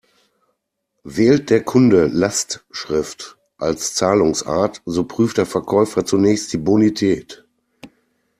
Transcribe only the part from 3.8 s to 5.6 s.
Zahlungsart, so prüft der